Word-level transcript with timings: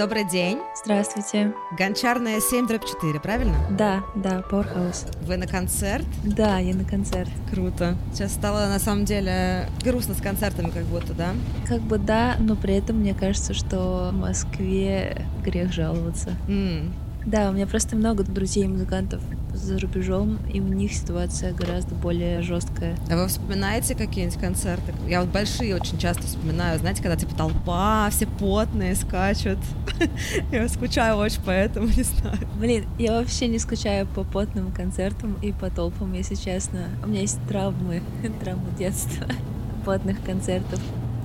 Добрый 0.00 0.24
день. 0.24 0.60
Здравствуйте. 0.82 1.52
Гончарная 1.76 2.40
7 2.40 2.66
дробь 2.66 2.86
4, 2.86 3.20
правильно? 3.20 3.54
Да, 3.68 4.02
да, 4.14 4.42
Powerhouse. 4.50 5.06
Вы 5.26 5.36
на 5.36 5.46
концерт? 5.46 6.06
Да, 6.24 6.58
я 6.58 6.74
на 6.74 6.84
концерт. 6.84 7.28
Круто. 7.52 7.98
Сейчас 8.14 8.32
стало 8.32 8.60
на 8.68 8.78
самом 8.78 9.04
деле 9.04 9.68
грустно 9.84 10.14
с 10.14 10.22
концертами 10.22 10.70
как 10.70 10.84
будто, 10.84 11.12
да? 11.12 11.34
Как 11.68 11.82
бы 11.82 11.98
да, 11.98 12.36
но 12.40 12.56
при 12.56 12.76
этом 12.76 12.96
мне 13.00 13.12
кажется, 13.12 13.52
что 13.52 14.08
в 14.10 14.16
Москве 14.16 15.26
грех 15.44 15.70
жаловаться. 15.70 16.30
М. 16.48 16.94
Да, 17.26 17.50
у 17.50 17.52
меня 17.52 17.66
просто 17.66 17.94
много 17.94 18.24
друзей-музыкантов 18.24 19.20
за 19.60 19.78
рубежом, 19.78 20.38
и 20.52 20.60
у 20.60 20.68
них 20.68 20.92
ситуация 20.92 21.52
гораздо 21.52 21.94
более 21.94 22.42
жесткая. 22.42 22.96
А 23.10 23.16
вы 23.16 23.28
вспоминаете 23.28 23.94
какие-нибудь 23.94 24.40
концерты? 24.40 24.94
Я 25.08 25.20
вот 25.20 25.30
большие 25.30 25.74
очень 25.74 25.98
часто 25.98 26.22
вспоминаю, 26.24 26.78
знаете, 26.78 27.02
когда 27.02 27.16
типа 27.16 27.34
толпа, 27.34 28.08
все 28.10 28.26
потные 28.26 28.94
скачут. 28.94 29.58
Я 30.52 30.68
скучаю 30.68 31.16
очень 31.16 31.42
по 31.42 31.50
этому, 31.50 31.86
не 31.86 32.02
знаю. 32.02 32.38
Блин, 32.58 32.84
я 32.98 33.12
вообще 33.12 33.48
не 33.48 33.58
скучаю 33.58 34.06
по 34.06 34.24
потным 34.24 34.72
концертам 34.72 35.36
и 35.42 35.52
по 35.52 35.70
толпам, 35.70 36.12
если 36.14 36.34
честно. 36.34 36.88
У 37.04 37.08
меня 37.08 37.20
есть 37.20 37.38
травмы, 37.48 38.02
травмы 38.40 38.70
детства, 38.78 39.26
потных 39.84 40.22
концертов. 40.24 40.80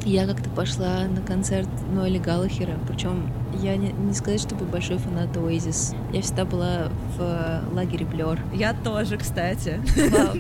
Я 0.06 0.28
как-то 0.28 0.50
пошла 0.52 1.06
на 1.08 1.22
концерт 1.22 1.68
Ноэля 1.92 2.20
Галлахера, 2.20 2.78
причем 2.88 3.32
я 3.62 3.76
не, 3.76 3.92
не 3.92 4.14
сказать, 4.14 4.40
чтобы 4.40 4.66
большой 4.66 4.98
фанат 4.98 5.36
Oasis. 5.36 5.96
Я 6.14 6.22
всегда 6.22 6.46
была 6.46 6.90
в 7.18 7.22
э, 7.22 7.62
лагере 7.74 8.06
Блер. 8.06 8.40
Я 8.54 8.74
тоже, 8.74 9.18
кстати. 9.18 9.82
Вау, 10.12 10.38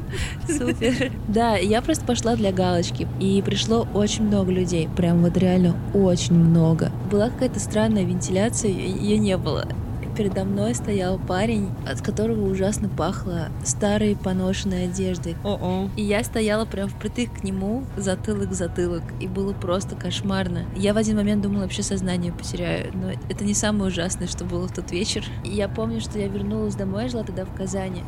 супер. 0.48 1.12
Да, 1.28 1.56
я 1.56 1.82
просто 1.82 2.06
пошла 2.06 2.36
для 2.36 2.52
галочки, 2.52 3.08
и 3.20 3.42
пришло 3.42 3.88
очень 3.96 4.26
много 4.26 4.52
людей, 4.52 4.88
прям 4.96 5.24
вот 5.24 5.36
реально 5.38 5.76
очень 5.96 6.36
много. 6.36 6.92
Была 7.10 7.30
какая-то 7.30 7.60
странная 7.60 8.04
вентиляция, 8.04 8.70
ее 8.70 9.18
не 9.18 9.36
было. 9.36 9.68
Передо 10.16 10.46
мной 10.46 10.74
стоял 10.76 11.20
парень, 11.20 11.70
от 11.86 12.02
которого 12.02 12.50
ужасно 12.50 12.88
пахло 12.88 13.50
старой 13.66 14.16
поношенной 14.16 14.86
одеждой. 14.86 15.36
О-о. 15.44 15.90
И 15.98 16.02
я 16.02 16.24
стояла 16.24 16.66
прям 16.66 16.88
впритык 16.88 17.42
к 17.42 17.44
нему, 17.44 17.84
затылок 17.98 18.54
затылок, 18.54 19.04
и 19.20 19.28
было 19.28 19.52
просто 19.52 19.96
кошмарно. 19.96 20.66
Я 20.76 20.94
в 20.94 20.98
один 20.98 21.18
момент 21.18 21.42
думала, 21.42 21.64
вообще 21.64 21.84
сознание 21.84 22.32
потеряю, 22.32 22.92
но 22.94 23.12
это 23.30 23.44
не 23.44 23.54
самое 23.54 23.92
ужасное, 23.92 24.28
что 24.28 24.46
было 24.46 24.68
в 24.68 24.74
тот 24.74 24.92
вечер. 24.92 25.26
И 25.44 25.50
я 25.50 25.68
помню, 25.68 26.00
что 26.00 26.18
я 26.18 26.30
вернулась 26.30 26.76
домой, 26.76 27.04
я 27.04 27.10
жила 27.10 27.24
тогда 27.24 27.44
в 27.44 27.54
Казани, 27.54 28.04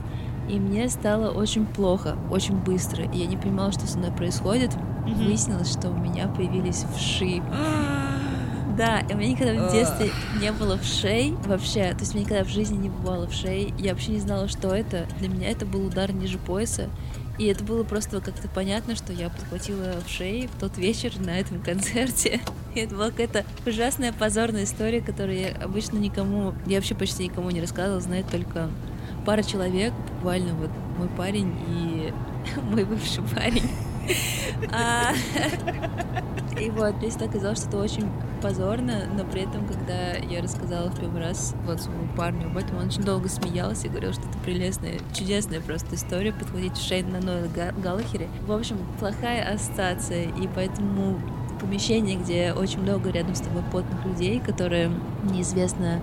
и 0.47 0.59
мне 0.59 0.87
стало 0.87 1.31
очень 1.31 1.65
плохо, 1.65 2.15
очень 2.31 2.55
быстро, 2.55 3.03
и 3.03 3.17
я 3.17 3.25
не 3.25 3.35
понимала, 3.35 3.73
что 3.73 3.85
со 3.85 3.97
мной 3.97 4.11
происходит. 4.11 4.73
Мгм. 5.05 5.25
Выяснилось, 5.25 5.71
что 5.73 5.89
у 5.89 5.93
меня 5.93 6.27
появились 6.29 6.85
вши. 6.95 7.41
Да, 8.77 8.99
и 8.99 9.13
у 9.13 9.17
меня 9.17 9.31
никогда 9.31 9.67
в 9.67 9.71
детстве 9.71 10.11
не 10.39 10.51
было 10.51 10.77
вшей 10.77 11.31
вообще. 11.45 11.91
То 11.93 12.01
есть 12.01 12.13
у 12.13 12.17
меня 12.17 12.25
никогда 12.25 12.43
в 12.43 12.49
жизни 12.49 12.77
не 12.77 12.89
бывало 12.89 13.27
вшей. 13.27 13.73
Я 13.79 13.93
вообще 13.93 14.11
не 14.11 14.19
знала, 14.19 14.47
что 14.47 14.73
это. 14.73 15.07
Для 15.17 15.29
меня 15.29 15.49
это 15.49 15.65
был 15.65 15.87
удар 15.87 16.11
ниже 16.13 16.37
пояса. 16.37 16.87
И 17.39 17.45
это 17.45 17.63
было 17.63 17.83
просто 17.83 18.19
как-то 18.21 18.47
понятно, 18.47 18.95
что 18.95 19.13
я 19.13 19.29
подхватила 19.29 19.95
в 20.05 20.09
шеи 20.09 20.47
в 20.47 20.59
тот 20.59 20.77
вечер 20.77 21.11
на 21.19 21.39
этом 21.39 21.61
концерте. 21.61 22.41
И 22.75 22.79
это 22.79 22.95
была 22.95 23.09
какая-то 23.09 23.45
ужасная 23.65 24.11
позорная 24.11 24.63
история, 24.63 25.01
которую 25.01 25.39
я 25.39 25.49
обычно 25.63 25.97
никому, 25.97 26.53
я 26.65 26.77
вообще 26.77 26.95
почти 26.95 27.25
никому 27.25 27.51
не 27.51 27.61
рассказывала, 27.61 28.01
знает 28.01 28.27
только 28.31 28.69
пара 29.25 29.43
человек, 29.43 29.93
буквально 30.15 30.53
вот 30.55 30.71
мой 30.97 31.09
парень 31.09 31.53
и 31.69 32.13
мой 32.61 32.85
бывший 32.85 33.23
парень. 33.23 33.69
А, 34.71 35.13
И 36.59 36.69
вот, 36.71 36.95
мне 36.97 37.09
всегда 37.09 37.27
казалось, 37.27 37.59
что 37.59 37.67
это 37.67 37.77
очень 37.77 38.09
позорно, 38.41 39.03
но 39.15 39.23
при 39.25 39.43
этом, 39.43 39.65
когда 39.67 40.13
я 40.13 40.41
рассказала 40.41 40.89
в 40.89 40.99
первый 40.99 41.21
раз 41.21 41.53
вот 41.65 41.81
своему 41.81 42.07
парню 42.15 42.47
об 42.47 42.57
этом, 42.57 42.77
он 42.77 42.87
очень 42.87 43.03
долго 43.03 43.29
смеялся 43.29 43.87
и 43.87 43.89
говорил, 43.89 44.13
что 44.13 44.21
это 44.21 44.37
прелестная, 44.39 44.99
чудесная 45.13 45.61
просто 45.61 45.95
история 45.95 46.31
подхватить 46.31 46.75
в 46.77 46.87
шею 46.87 47.05
на 47.07 47.19
Га- 47.19 47.73
Галлахере. 47.77 48.27
В 48.45 48.51
общем, 48.51 48.77
плохая 48.99 49.53
ассоциация, 49.53 50.23
и 50.23 50.49
поэтому 50.53 51.19
помещение, 51.59 52.17
где 52.17 52.53
очень 52.53 52.81
много 52.81 53.11
рядом 53.11 53.35
с 53.35 53.41
тобой 53.41 53.63
потных 53.71 54.03
людей, 54.05 54.39
которые 54.39 54.91
неизвестно 55.23 55.99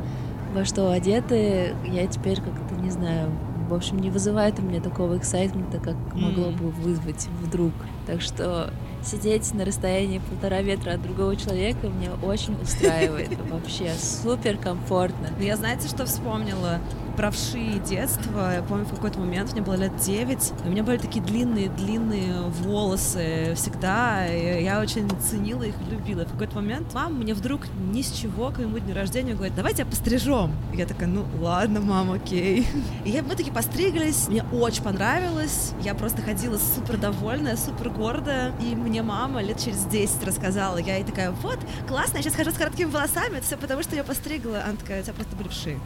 во 0.55 0.65
что 0.65 0.91
одеты, 0.93 1.75
я 1.85 2.07
теперь 2.07 2.41
как-то 2.41 2.75
не 2.77 2.91
знаю, 2.91 3.31
в 3.69 3.75
общем, 3.75 3.99
не 3.99 4.11
вызывает 4.11 4.59
у 4.59 4.63
меня 4.63 4.81
такого 4.81 5.17
эксайтмента, 5.17 5.79
как 5.79 5.97
могло 6.15 6.51
бы 6.51 6.71
вызвать 6.71 7.29
вдруг. 7.43 7.73
Так 8.07 8.21
что 8.21 8.73
сидеть 9.03 9.53
на 9.55 9.65
расстоянии 9.65 10.21
полтора 10.31 10.63
метра 10.63 10.93
от 10.93 11.03
другого 11.03 11.37
человека 11.37 11.89
меня 11.89 12.13
очень 12.23 12.57
устраивает. 12.61 13.31
Вообще 13.51 13.93
супер 13.99 14.57
комфортно. 14.57 15.29
Ну, 15.39 15.45
Я 15.45 15.57
знаете, 15.57 15.89
что 15.89 16.07
вспомнила? 16.07 16.81
Про 17.17 17.31
вши 17.31 17.59
и 17.59 17.79
детство. 17.79 18.53
Я 18.53 18.63
помню, 18.63 18.85
в 18.87 18.91
какой-то 18.91 19.21
момент, 19.21 19.53
мне 19.53 19.63
было 19.63 19.75
лет 19.75 19.97
9, 19.99 20.53
у 20.65 20.69
меня 20.69 20.83
были 20.83 20.97
такие 20.97 21.25
длинные-длинные 21.25 22.43
волосы 22.63 23.53
всегда, 23.55 24.27
и 24.27 24.65
я 24.65 24.81
очень 24.81 25.09
ценила 25.21 25.63
их 25.63 25.75
любила. 25.89 26.23
И 26.23 26.25
в 26.25 26.33
какой-то 26.33 26.57
момент 26.57 26.93
мама 26.93 27.15
мне 27.15 27.33
вдруг 27.35 27.63
ни 27.93 28.03
с 28.03 28.11
чего 28.11 28.51
к 28.51 28.59
моему 28.59 28.81
дню 28.81 28.95
рождения 28.97 29.35
говорит, 29.35 29.55
давай 29.55 29.75
тебя 29.75 29.87
пострижем. 29.87 30.51
И 30.73 30.77
я 30.77 30.87
такая, 30.87 31.09
ну 31.09 31.25
ладно, 31.41 31.81
мама, 31.81 32.17
окей. 32.17 32.67
И 33.05 33.11
я- 33.11 33.23
мы 33.23 33.37
таки 33.37 33.53
постриглись, 33.53 34.27
мне 34.29 34.43
очень 34.53 34.83
понравилось, 34.83 35.73
я 35.83 35.95
просто 35.95 36.21
ходила 36.21 36.59
супер 36.59 36.97
довольная, 36.97 37.57
супер 37.57 37.91
гордая, 37.91 38.53
и 38.61 38.75
мне 38.75 39.03
мама 39.05 39.41
лет 39.41 39.61
через 39.65 39.85
10 39.85 40.25
рассказала, 40.25 40.79
я 40.79 40.97
ей 40.97 41.05
такая, 41.05 41.31
вот, 41.31 41.61
классно, 41.87 42.17
я 42.17 42.23
сейчас 42.25 42.35
хожу 42.35 42.51
с 42.51 42.55
короткими 42.55 42.91
волосами, 42.91 43.37
это 43.37 43.47
все 43.47 43.57
потому, 43.57 43.85
что 43.85 43.95
я 43.95 44.03
постригла. 44.03 44.65
Она 44.65 44.75
такая, 44.77 45.01
у 45.01 45.05
тебя 45.05 45.15
просто 45.15 45.37
были 45.37 45.49
вши. 45.49 45.79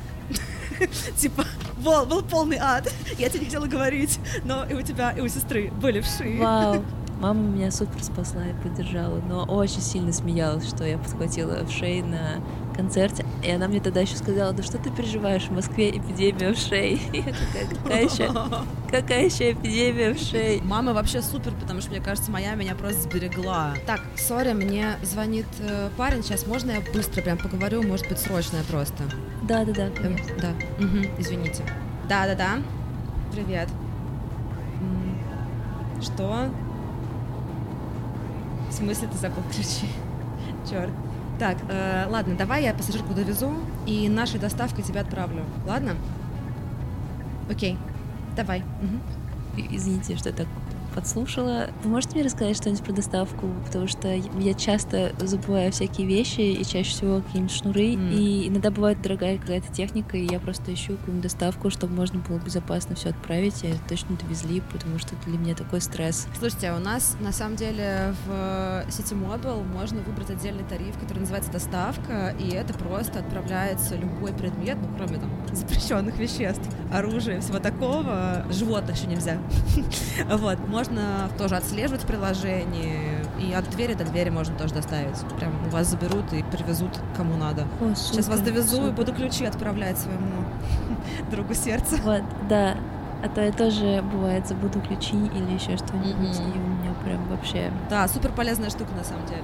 Типа, 1.16 1.44
был, 1.78 2.06
был 2.06 2.22
полный 2.22 2.58
ад. 2.60 2.92
Я 3.18 3.28
тебе 3.28 3.40
не 3.40 3.46
хотела 3.46 3.66
говорить, 3.66 4.18
но 4.44 4.64
и 4.64 4.74
у 4.74 4.82
тебя, 4.82 5.10
и 5.10 5.20
у 5.20 5.28
сестры 5.28 5.70
были 5.70 6.00
вши. 6.00 6.38
Вау. 6.38 6.84
Мама 7.20 7.40
меня 7.40 7.72
супер 7.72 8.02
спасла 8.04 8.46
и 8.46 8.52
поддержала, 8.62 9.20
но 9.28 9.44
очень 9.44 9.80
сильно 9.80 10.12
смеялась, 10.12 10.68
что 10.68 10.84
я 10.84 10.98
подхватила 10.98 11.64
в 11.64 11.70
шеи 11.70 12.00
на 12.00 12.40
концерте. 12.76 13.24
И 13.44 13.50
она 13.50 13.66
мне 13.66 13.80
тогда 13.80 14.00
еще 14.00 14.16
сказала, 14.16 14.52
да 14.52 14.62
что 14.62 14.78
ты 14.78 14.90
переживаешь, 14.90 15.42
в 15.44 15.50
Москве 15.50 15.90
эпидемия. 15.90 16.48
Я 17.12 17.22
такая, 17.22 17.66
какая 17.82 18.04
еще, 18.04 18.32
какая 18.90 19.24
еще 19.24 19.50
эпидемия 19.52 20.14
вшей? 20.14 20.60
Мама 20.62 20.94
вообще 20.94 21.20
супер, 21.20 21.52
потому 21.60 21.80
что, 21.80 21.90
мне 21.90 22.00
кажется, 22.00 22.30
моя 22.30 22.54
меня 22.54 22.76
просто 22.76 23.02
сберегла. 23.02 23.74
Так, 23.84 24.00
сори, 24.16 24.52
мне 24.52 24.96
звонит 25.02 25.46
э, 25.58 25.88
парень, 25.96 26.22
сейчас 26.22 26.46
можно 26.46 26.70
я 26.70 26.80
быстро 26.94 27.20
прям 27.20 27.36
поговорю, 27.38 27.82
может 27.82 28.08
быть, 28.08 28.18
срочное 28.18 28.62
просто. 28.70 29.02
Да-да-да. 29.42 29.86
Эм, 30.04 30.16
да, 30.40 30.52
мгм, 30.78 31.04
извините. 31.18 31.64
Да-да-да, 32.08 32.58
привет. 33.32 33.68
М, 34.80 35.18
Что? 36.00 36.48
В 38.68 38.72
смысле 38.72 39.08
ты 39.08 39.16
забыл 39.18 39.42
ключи? 39.52 39.86
Черт. 40.68 40.90
Так, 41.38 41.56
э, 41.68 42.06
ладно, 42.10 42.34
давай 42.36 42.64
я 42.64 42.74
пассажирку 42.74 43.14
довезу 43.14 43.52
и 43.86 44.08
нашей 44.08 44.40
доставкой 44.40 44.82
тебя 44.84 45.02
отправлю. 45.02 45.44
Ладно? 45.66 45.94
Окей. 47.50 47.76
Давай. 48.36 48.62
И- 49.56 49.76
Извините, 49.76 50.16
что 50.16 50.32
так 50.32 50.46
подслушала. 51.00 51.68
Вы 51.84 51.90
можете 51.90 52.14
мне 52.14 52.24
рассказать 52.24 52.56
что-нибудь 52.56 52.82
про 52.82 52.92
доставку? 52.92 53.46
Потому 53.66 53.86
что 53.86 54.08
я 54.08 54.54
часто 54.54 55.12
забываю 55.20 55.70
всякие 55.70 56.08
вещи, 56.08 56.40
и 56.40 56.64
чаще 56.64 56.90
всего 56.90 57.20
какие-нибудь 57.20 57.54
шнуры. 57.54 57.94
М. 57.94 58.10
И 58.10 58.48
иногда 58.48 58.70
бывает 58.72 59.00
дорогая 59.00 59.38
какая-то 59.38 59.72
техника, 59.72 60.16
и 60.16 60.26
я 60.26 60.40
просто 60.40 60.74
ищу 60.74 60.96
какую-нибудь 60.96 61.22
доставку, 61.22 61.70
чтобы 61.70 61.94
можно 61.94 62.18
было 62.18 62.38
безопасно 62.38 62.96
все 62.96 63.10
отправить, 63.10 63.62
и 63.62 63.72
точно 63.88 64.16
довезли, 64.16 64.60
потому 64.72 64.98
что 64.98 65.14
это 65.14 65.24
для 65.26 65.38
меня 65.38 65.54
такой 65.54 65.80
стресс. 65.80 66.26
Слушайте, 66.36 66.70
а 66.70 66.76
у 66.76 66.80
нас 66.80 67.16
на 67.20 67.32
самом 67.32 67.54
деле 67.54 68.14
в 68.26 68.30
City 68.88 69.14
Mobile 69.14 69.64
можно 69.64 70.00
выбрать 70.00 70.30
отдельный 70.30 70.64
тариф, 70.64 70.98
который 70.98 71.20
называется 71.20 71.52
доставка, 71.52 72.34
и 72.40 72.50
это 72.50 72.74
просто 72.74 73.20
отправляется 73.20 73.94
любой 73.96 74.32
предмет, 74.32 74.78
ну 74.80 74.88
кроме 74.96 75.20
там 75.20 75.30
запрещенных 75.52 76.18
веществ, 76.18 76.68
оружия, 76.92 77.40
всего 77.40 77.60
такого. 77.60 78.44
Животных 78.50 78.96
еще 78.96 79.06
нельзя. 79.06 79.38
Вот, 80.38 80.58
можно 80.68 80.87
тоже 81.36 81.56
отслеживать 81.56 82.02
в 82.02 82.06
приложении, 82.06 82.98
и 83.40 83.52
от 83.52 83.68
двери 83.70 83.94
до 83.94 84.04
двери 84.04 84.30
можно 84.30 84.54
тоже 84.56 84.74
доставить. 84.74 85.16
Прям 85.38 85.52
у 85.66 85.70
вас 85.70 85.86
заберут 85.88 86.32
и 86.32 86.42
привезут 86.42 86.98
кому 87.16 87.36
надо. 87.36 87.62
О, 87.80 87.94
Сейчас 87.94 88.28
вас 88.28 88.38
супер, 88.38 88.52
довезу 88.52 88.76
и 88.76 88.80
супер. 88.80 88.92
буду 88.92 89.12
ключи 89.14 89.44
отправлять 89.44 89.98
своему 89.98 90.44
другу 91.30 91.54
сердца. 91.54 91.96
Вот, 92.02 92.22
да. 92.48 92.74
А 93.22 93.28
то 93.28 93.40
я 93.44 93.50
тоже, 93.52 94.02
бывает, 94.12 94.46
забуду 94.46 94.80
ключи 94.80 95.16
или 95.16 95.54
еще 95.54 95.76
что-нибудь, 95.76 96.38
Мгм. 96.38 96.52
и 96.52 96.58
у 96.58 96.66
меня 96.68 96.94
прям 97.04 97.24
вообще... 97.28 97.72
Да, 97.90 98.06
супер 98.06 98.30
полезная 98.32 98.70
штука 98.70 98.94
на 98.96 99.02
самом 99.02 99.26
деле. 99.26 99.42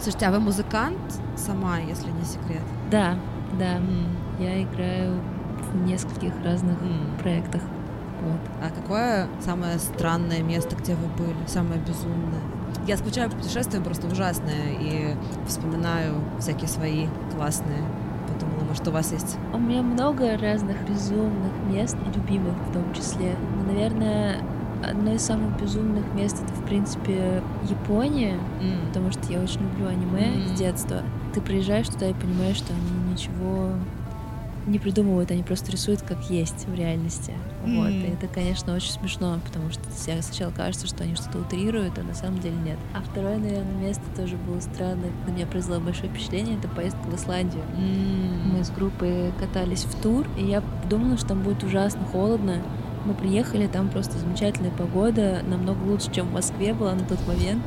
Слушайте, 0.00 0.26
а 0.26 0.32
вы 0.32 0.40
музыкант 0.40 0.98
сама, 1.36 1.78
если 1.78 2.10
не 2.10 2.24
секрет? 2.24 2.62
Да, 2.90 3.14
да, 3.58 3.76
М. 3.76 4.08
я 4.40 4.60
играю 4.64 5.20
в 5.72 5.76
нескольких 5.86 6.32
разных 6.44 6.76
М. 6.82 7.16
проектах. 7.22 7.62
Вот. 8.22 8.40
А 8.60 8.70
какое 8.70 9.28
самое 9.40 9.78
странное 9.78 10.42
место, 10.42 10.76
где 10.76 10.94
вы 10.94 11.06
были? 11.16 11.36
Самое 11.46 11.80
безумное? 11.80 12.40
Я 12.86 12.96
скучаю 12.96 13.30
по 13.30 13.36
путешествиям 13.36 13.84
просто 13.84 14.06
ужасное 14.06 14.72
и 14.80 15.14
вспоминаю 15.46 16.16
всякие 16.40 16.68
свои 16.68 17.06
классные 17.34 17.82
Может, 18.68 18.88
у 18.88 18.90
вас 18.90 19.12
есть? 19.12 19.36
У 19.52 19.58
меня 19.58 19.82
много 19.82 20.36
разных 20.38 20.76
безумных 20.88 21.52
мест, 21.70 21.96
любимых 22.14 22.54
в 22.68 22.72
том 22.72 22.92
числе. 22.94 23.34
Но, 23.56 23.72
наверное, 23.72 24.38
одно 24.82 25.12
из 25.12 25.22
самых 25.22 25.60
безумных 25.60 26.04
мест 26.14 26.42
это, 26.42 26.52
в 26.54 26.64
принципе, 26.64 27.42
Япония, 27.68 28.38
mm. 28.60 28.88
потому 28.88 29.12
что 29.12 29.32
я 29.32 29.40
очень 29.40 29.60
люблю 29.60 29.88
аниме 29.88 30.36
mm. 30.36 30.48
с 30.48 30.58
детства. 30.58 31.02
Ты 31.34 31.40
приезжаешь 31.40 31.88
туда 31.88 32.08
и 32.08 32.14
понимаешь, 32.14 32.56
что 32.56 32.72
они 32.72 33.12
ничего 33.12 33.72
не 34.66 34.78
придумывают, 34.78 35.30
они 35.30 35.42
просто 35.42 35.72
рисуют 35.72 36.02
как 36.02 36.30
есть 36.30 36.66
в 36.66 36.74
реальности. 36.74 37.32
Mm. 37.64 37.76
Вот. 37.76 37.90
И 37.90 38.12
это, 38.12 38.26
конечно, 38.26 38.74
очень 38.74 38.92
смешно, 38.92 39.38
потому 39.44 39.70
что 39.70 39.82
сначала 39.92 40.50
кажется, 40.50 40.86
что 40.86 41.04
они 41.04 41.14
что-то 41.14 41.38
утрируют, 41.40 41.98
а 41.98 42.02
на 42.02 42.14
самом 42.14 42.40
деле 42.40 42.56
нет. 42.56 42.78
А 42.94 43.02
второе, 43.02 43.38
наверное, 43.38 43.74
место 43.74 44.04
тоже 44.16 44.36
было 44.36 44.60
странное, 44.60 45.10
на 45.26 45.30
меня 45.30 45.46
произвело 45.46 45.80
большое 45.80 46.08
впечатление, 46.10 46.58
это 46.58 46.68
поездка 46.68 47.02
в 47.02 47.14
Исландию. 47.14 47.62
Mm. 47.76 48.56
Мы 48.56 48.64
с 48.64 48.70
группой 48.70 49.32
катались 49.38 49.84
в 49.84 50.00
тур, 50.00 50.26
и 50.38 50.44
я 50.44 50.62
думала, 50.88 51.16
что 51.16 51.28
там 51.28 51.42
будет 51.42 51.62
ужасно 51.64 52.04
холодно, 52.04 52.62
мы 53.04 53.14
приехали, 53.14 53.66
там 53.66 53.88
просто 53.88 54.18
замечательная 54.18 54.70
погода, 54.70 55.42
намного 55.46 55.82
лучше, 55.84 56.10
чем 56.12 56.28
в 56.28 56.32
Москве 56.32 56.74
была 56.74 56.94
на 56.94 57.04
тот 57.04 57.18
момент. 57.26 57.62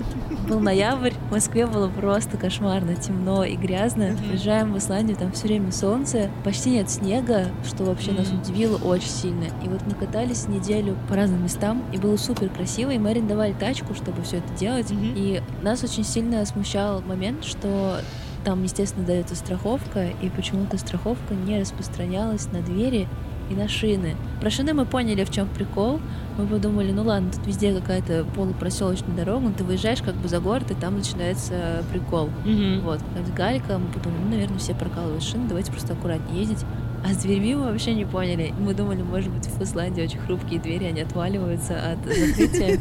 Был 0.48 0.60
ноябрь, 0.60 1.14
в 1.30 1.32
Москве 1.32 1.66
было 1.66 1.90
просто 1.90 2.38
кошмарно, 2.38 2.96
темно 2.96 3.44
и 3.44 3.56
грязно. 3.56 4.16
Приезжаем 4.28 4.74
в 4.74 4.78
Исландию, 4.78 5.18
там 5.18 5.32
все 5.32 5.48
время 5.48 5.72
солнце, 5.72 6.30
почти 6.44 6.72
нет 6.72 6.90
снега, 6.90 7.48
что 7.66 7.84
вообще 7.84 8.12
нас 8.12 8.32
удивило 8.32 8.78
очень 8.78 9.10
сильно. 9.10 9.46
И 9.64 9.68
вот 9.68 9.82
мы 9.86 9.94
катались 9.94 10.48
неделю 10.48 10.98
по 11.10 11.16
разным 11.16 11.44
местам, 11.44 11.84
и 11.92 11.98
было 11.98 12.18
супер 12.18 12.50
красиво, 12.50 12.92
и 12.92 12.98
мы 12.98 13.12
арендовали 13.12 13.54
тачку, 13.54 13.94
чтобы 13.94 14.22
все 14.24 14.38
это 14.38 14.54
делать. 14.54 14.88
И 14.92 15.42
нас 15.62 15.84
очень 15.84 16.04
сильно 16.04 16.46
смущал 16.46 17.02
момент, 17.02 17.44
что 17.44 18.00
там, 18.44 18.62
естественно, 18.62 19.06
дается 19.06 19.36
страховка, 19.36 20.08
и 20.22 20.30
почему-то 20.30 20.78
страховка 20.78 21.34
не 21.34 21.60
распространялась 21.60 22.46
на 22.52 22.62
двери, 22.62 23.08
и 23.50 23.56
на 23.56 23.68
шины. 23.68 24.16
Про 24.42 24.50
шины 24.50 24.74
мы 24.74 24.86
поняли, 24.86 25.24
в 25.24 25.32
чем 25.32 25.48
прикол. 25.48 26.00
Мы 26.38 26.48
подумали, 26.48 26.92
ну 26.92 27.04
ладно, 27.04 27.32
тут 27.32 27.46
везде 27.48 27.74
какая-то 27.74 28.26
полупроселочная 28.36 29.16
дорога, 29.16 29.52
ты 29.52 29.64
выезжаешь 29.64 30.02
как 30.02 30.16
бы 30.16 30.28
за 30.28 30.40
город, 30.40 30.72
и 30.72 30.74
там 30.74 30.98
начинается 30.98 31.84
прикол. 31.92 32.30
Mm-hmm. 32.46 32.82
Вот, 32.82 33.00
какая-то 33.00 33.32
галька, 33.32 33.78
мы 33.78 33.88
подумали, 33.88 34.22
ну, 34.24 34.30
наверное, 34.32 34.60
все 34.60 34.74
прокалывают 34.74 35.24
шины, 35.24 35.48
давайте 35.48 35.72
просто 35.72 35.94
аккуратнее 35.94 36.42
ездить. 36.42 36.66
А 37.08 37.14
с 37.14 37.18
дверьми 37.18 37.54
мы 37.54 37.66
вообще 37.66 37.94
не 37.94 38.04
поняли. 38.04 38.52
Мы 38.60 38.74
думали, 38.74 39.04
может 39.04 39.32
быть, 39.32 39.46
в 39.46 39.62
Исландии 39.62 40.02
очень 40.02 40.18
хрупкие 40.18 40.60
двери, 40.60 40.86
они 40.86 41.02
отваливаются 41.02 41.76
от 41.92 42.00
закрытия. 42.04 42.80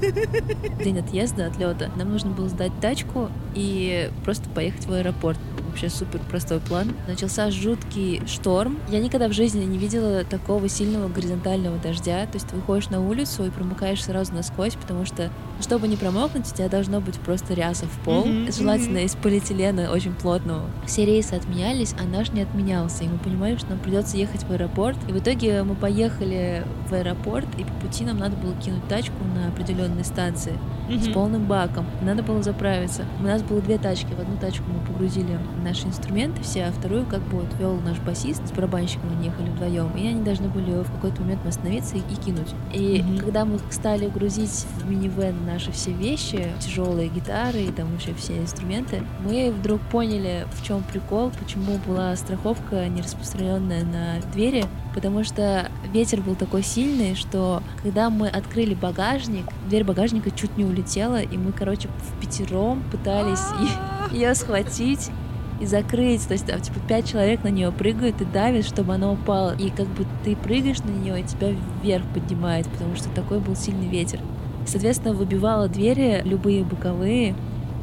День 0.83 0.99
отъезда, 0.99 1.47
отлета. 1.47 1.91
Нам 1.97 2.11
нужно 2.11 2.31
было 2.31 2.49
сдать 2.49 2.73
тачку 2.81 3.29
и 3.55 4.11
просто 4.25 4.49
поехать 4.49 4.87
в 4.87 4.93
аэропорт 4.93 5.39
вообще 5.75 5.91
супер 5.91 6.21
простой 6.31 6.61
план. 6.61 6.93
Начался 7.09 7.51
жуткий 7.51 8.23
шторм. 8.29 8.79
Я 8.89 9.01
никогда 9.01 9.27
в 9.27 9.33
жизни 9.33 9.65
не 9.65 9.77
видела 9.77 10.23
такого 10.23 10.69
сильного 10.69 11.09
горизонтального 11.09 11.79
дождя. 11.79 12.27
То 12.27 12.35
есть 12.35 12.47
ты 12.47 12.55
выходишь 12.55 12.91
на 12.91 13.01
улицу 13.01 13.45
и 13.45 13.51
промокаешь 13.51 14.05
сразу 14.05 14.33
насквозь, 14.33 14.77
потому 14.77 15.05
что, 15.05 15.31
чтобы 15.61 15.89
не 15.89 15.97
промокнуть, 15.97 16.51
у 16.51 16.55
тебя 16.55 16.69
должно 16.69 17.01
быть 17.01 17.19
просто 17.19 17.55
ряса 17.55 17.87
в 17.87 18.05
пол. 18.05 18.25
Mm-hmm, 18.25 18.57
желательно 18.57 18.99
mm-hmm. 18.99 19.05
из 19.05 19.17
полиэтилена 19.17 19.91
очень 19.91 20.15
плотного. 20.15 20.71
Все 20.87 21.05
рейсы 21.05 21.35
отменялись, 21.35 21.95
а 22.01 22.05
наш 22.05 22.31
не 22.31 22.43
отменялся. 22.43 23.03
И 23.03 23.09
мы 23.09 23.19
понимаем, 23.19 23.59
что 23.59 23.71
нам 23.71 23.81
придется 23.81 24.17
ехать 24.17 24.45
в 24.45 24.53
аэропорт. 24.53 24.97
И 25.09 25.13
в 25.13 25.19
итоге 25.19 25.65
мы 25.65 25.75
поехали 25.75 26.65
в 26.89 26.93
аэропорт, 26.93 27.49
и 27.59 27.65
по 27.65 27.73
пути 27.85 28.05
нам 28.05 28.19
надо 28.19 28.37
было 28.37 28.55
кинуть 28.55 28.87
тачку 28.87 29.17
на 29.35 29.49
определенной 29.49 30.05
станции 30.05 30.57
mm-hmm. 30.89 31.11
с 31.11 31.13
полным 31.13 31.47
баком. 31.47 31.87
Надо 32.03 32.23
было 32.23 32.43
заправиться. 32.45 33.05
У 33.19 33.25
нас 33.25 33.43
было 33.43 33.61
две 33.61 33.77
тачки. 33.79 34.15
В 34.15 34.21
одну 34.21 34.37
тачку 34.37 34.65
мы 34.69 34.87
погрузили 34.87 35.37
наши 35.65 35.87
инструменты 35.87 36.43
все, 36.43 36.67
а 36.67 36.73
вторую 36.73 37.07
как 37.07 37.23
бы 37.23 37.41
вот 37.41 37.55
вел 37.59 37.75
наш 37.81 37.99
басист 37.99 38.47
с 38.47 38.53
барабанщиком, 38.53 39.11
они 39.11 39.27
ехали 39.27 39.51
вдвоем, 39.51 39.91
и 39.97 40.07
они 40.07 40.23
должны 40.23 40.49
были 40.49 40.83
в 40.83 40.91
какой-то 40.93 41.23
момент 41.23 41.45
остановиться 41.47 41.97
и, 41.97 42.01
и 42.01 42.17
кинуть. 42.17 42.55
И 42.73 42.99
mm-hmm. 42.99 43.19
когда 43.19 43.45
мы 43.45 43.59
стали 43.71 44.09
грузить 44.09 44.67
в 44.77 44.89
минивэн 44.89 45.47
наши 45.47 45.73
все 45.73 45.93
вещи, 45.93 46.49
тяжелые 46.61 47.09
гитары 47.09 47.63
и 47.63 47.73
там 47.73 47.91
вообще 47.91 48.15
все 48.15 48.39
инструменты, 48.39 49.03
мы 49.21 49.51
вдруг 49.51 49.81
поняли, 49.91 50.47
в 50.53 50.65
чем 50.65 50.83
прикол, 50.83 51.33
почему 51.39 51.79
была 51.87 52.15
страховка 52.17 52.87
не 52.89 53.03
распространенная 53.03 53.85
на 53.85 54.21
двери, 54.33 54.65
потому 54.95 55.25
что 55.25 55.71
ветер 55.93 56.21
был 56.21 56.35
такой 56.35 56.63
сильный, 56.63 57.15
что 57.15 57.63
когда 57.83 58.11
мы 58.11 58.29
открыли 58.29 58.75
багажник, 58.75 59.47
дверь 59.69 59.85
багажника 59.85 60.31
чуть 60.31 60.57
не 60.57 60.65
улетела, 60.65 61.21
и 61.21 61.37
мы, 61.37 61.53
короче, 61.53 61.89
в 61.89 62.21
пятером 62.21 62.83
пытались 62.91 63.41
ее 64.13 64.35
схватить 64.35 65.11
и 65.61 65.67
закрыть. 65.67 66.27
То 66.27 66.33
есть 66.33 66.47
там 66.47 66.61
типа 66.61 66.81
пять 66.89 67.09
человек 67.09 67.45
на 67.45 67.49
нее 67.49 67.73
прыгают 67.73 68.21
и 68.21 68.25
давят, 68.25 68.67
чтобы 68.67 68.95
она 68.95 69.11
упала. 69.11 69.55
И 69.57 69.71
как 69.71 69.87
бы 69.89 70.07
ты 70.25 70.37
прыгаешь 70.37 70.81
на 70.81 70.91
нее, 70.91 71.21
и 71.21 71.25
тебя 71.25 71.49
вверх 71.83 72.05
поднимает, 72.13 72.67
потому 72.69 72.97
что 72.97 73.09
такой 73.11 73.41
был 73.41 73.57
сильный 73.57 73.89
ветер. 73.89 74.21
Соответственно, 74.67 75.15
выбивала 75.15 75.69
двери, 75.69 76.23
любые 76.25 76.65
боковые, 76.65 77.35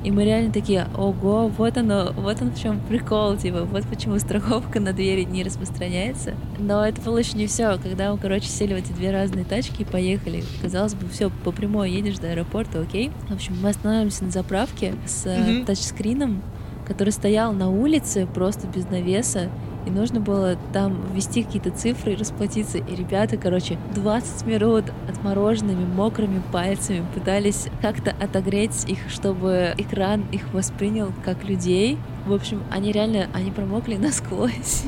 и 0.03 0.09
мы 0.09 0.25
реально 0.25 0.51
такие, 0.51 0.88
ого, 0.95 1.47
вот 1.47 1.77
оно, 1.77 2.12
вот 2.15 2.41
он 2.41 2.51
в 2.51 2.59
чем 2.59 2.79
прикол, 2.79 3.38
типа, 3.38 3.65
вот 3.65 3.83
почему 3.85 4.18
страховка 4.18 4.79
на 4.79 4.94
двери 4.94 5.23
не 5.23 5.44
распространяется. 5.44 6.33
Но 6.57 6.83
это 6.83 7.00
было 7.01 7.19
еще 7.19 7.38
не 7.38 7.45
все. 7.45 7.77
Когда 7.77 8.12
мы, 8.12 8.18
короче, 8.18 8.47
сели 8.47 8.73
в 8.73 8.77
эти 8.77 8.91
две 8.94 9.12
разные 9.12 9.45
тачки 9.45 9.83
и 9.83 9.85
поехали, 9.85 10.44
казалось 10.62 10.95
бы, 10.95 11.07
все, 11.07 11.29
по 11.44 11.51
прямой 11.51 11.91
едешь 11.91 12.18
до 12.18 12.31
аэропорта, 12.31 12.81
окей. 12.81 13.12
В 13.29 13.33
общем, 13.33 13.56
мы 13.62 13.69
останавливаемся 13.69 14.23
на 14.23 14.31
заправке 14.31 14.95
с 15.06 15.27
mm-hmm. 15.27 15.65
тачскрином, 15.65 16.41
который 16.86 17.12
стоял 17.12 17.54
на 17.54 17.69
улице 17.69 18.28
просто 18.33 18.68
без 18.68 18.89
навеса, 18.89 19.50
и 19.86 19.89
нужно 19.89 20.19
было 20.19 20.57
там 20.74 21.01
ввести 21.13 21.44
какие-то 21.44 21.72
цифры 21.72 22.13
и 22.13 22.16
расплатиться. 22.16 22.78
И 22.78 22.95
ребята, 22.95 23.38
короче, 23.38 23.78
20 23.95 24.45
минут 24.45 24.86
отмороженными, 25.10 25.86
мокрыми 25.86 26.42
пальцами 26.51 27.06
пытались 27.13 27.68
как-то 27.81 28.12
отогреть 28.12 28.86
их, 28.88 29.10
чтобы 29.10 29.74
экран 29.78 30.25
их 30.31 30.54
воспринял 30.54 31.12
как 31.25 31.44
людей. 31.44 31.98
В 32.28 32.33
общем, 32.33 32.62
они 32.69 32.92
реально, 32.92 33.28
они 33.33 33.50
промокли 33.51 33.95
насквозь. 33.98 34.83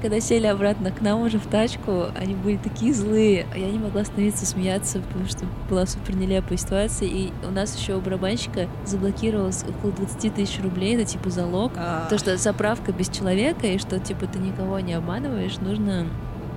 Когда 0.00 0.20
сели 0.20 0.46
обратно 0.46 0.90
к 0.90 1.00
нам 1.00 1.22
уже 1.22 1.38
в 1.38 1.46
тачку, 1.46 2.06
они 2.18 2.34
были 2.34 2.56
такие 2.56 2.92
злые. 2.92 3.46
А 3.52 3.58
я 3.58 3.70
не 3.70 3.78
могла 3.78 4.02
остановиться 4.02 4.46
смеяться, 4.46 5.00
потому 5.00 5.26
что 5.26 5.44
была 5.68 5.86
супер 5.86 6.16
нелепая 6.16 6.58
ситуация. 6.58 7.08
И 7.08 7.30
у 7.46 7.50
нас 7.50 7.76
еще 7.78 7.96
у 7.96 8.00
барабанщика 8.00 8.68
заблокировалось 8.86 9.64
около 9.64 9.92
20 9.92 10.34
тысяч 10.34 10.60
рублей, 10.62 10.96
это 10.96 11.04
типа 11.04 11.30
залог. 11.30 11.72
А. 11.76 12.06
То, 12.08 12.18
что 12.18 12.36
заправка 12.36 12.92
без 12.92 13.08
человека, 13.08 13.66
и 13.66 13.78
что 13.78 13.98
типа 13.98 14.26
ты 14.26 14.38
никого 14.38 14.80
не 14.80 14.94
обманываешь, 14.94 15.58
нужно 15.58 16.06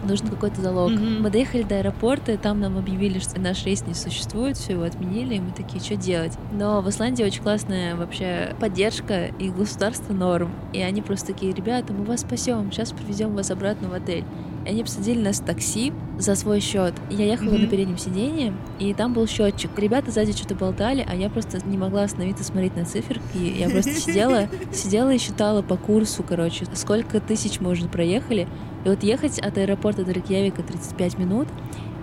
нужен 0.03 0.27
какой-то 0.27 0.61
залог. 0.61 0.91
Mm-hmm. 0.91 1.19
Мы 1.19 1.29
доехали 1.29 1.63
до 1.63 1.77
аэропорта, 1.77 2.33
и 2.33 2.37
там 2.37 2.59
нам 2.59 2.77
объявили, 2.77 3.19
что 3.19 3.39
наш 3.39 3.65
рейс 3.65 3.85
не 3.85 3.93
существует, 3.93 4.57
все 4.57 4.73
его 4.73 4.83
отменили, 4.83 5.35
и 5.35 5.39
мы 5.39 5.51
такие, 5.51 5.81
что 5.81 5.95
делать? 5.95 6.33
Но 6.51 6.81
в 6.81 6.89
Исландии 6.89 7.23
очень 7.23 7.41
классная 7.41 7.95
вообще 7.95 8.55
поддержка 8.59 9.25
и 9.25 9.49
государство 9.49 10.13
норм. 10.13 10.51
И 10.73 10.81
они 10.81 11.01
просто 11.01 11.33
такие, 11.33 11.53
ребята, 11.53 11.93
мы 11.93 12.03
вас 12.05 12.21
спасем, 12.21 12.71
сейчас 12.71 12.91
привезем 12.91 13.35
вас 13.35 13.51
обратно 13.51 13.89
в 13.89 13.93
отель. 13.93 14.25
Они 14.65 14.83
посадили 14.83 15.21
нас 15.21 15.39
в 15.39 15.45
такси 15.45 15.91
за 16.19 16.35
свой 16.35 16.59
счет. 16.59 16.93
Я 17.09 17.25
ехала 17.25 17.49
mm-hmm. 17.49 17.61
на 17.61 17.67
переднем 17.67 17.97
сиденье, 17.97 18.53
и 18.79 18.93
там 18.93 19.13
был 19.13 19.27
счетчик. 19.27 19.71
Ребята 19.77 20.11
сзади 20.11 20.33
что-то 20.33 20.55
болтали, 20.55 21.05
а 21.07 21.15
я 21.15 21.29
просто 21.29 21.59
не 21.65 21.77
могла 21.77 22.03
остановиться 22.03 22.43
смотреть 22.43 22.75
на 22.75 22.85
циферки. 22.85 23.37
Я 23.37 23.69
просто 23.69 23.93
сидела, 23.93 24.47
сидела 24.71 25.13
и 25.13 25.17
считала 25.17 25.61
по 25.61 25.77
курсу, 25.77 26.23
короче, 26.27 26.65
сколько 26.73 27.19
тысяч 27.19 27.59
мы 27.59 27.71
уже 27.71 27.87
проехали. 27.87 28.47
И 28.85 28.89
вот 28.89 29.03
ехать 29.03 29.39
от 29.39 29.57
аэропорта 29.57 30.03
до 30.03 30.11
Рейкьявика 30.11 30.63
35 30.63 31.17
минут, 31.17 31.47